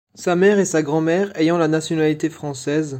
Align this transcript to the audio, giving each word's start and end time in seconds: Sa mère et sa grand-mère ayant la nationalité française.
Sa 0.15 0.35
mère 0.35 0.57
et 0.57 0.65
sa 0.65 0.81
grand-mère 0.81 1.31
ayant 1.39 1.59
la 1.59 1.67
nationalité 1.67 2.31
française. 2.31 2.89